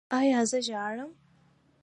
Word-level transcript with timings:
ایا 0.19 0.41
زه 0.51 0.59
ژاړم؟ 0.67 1.11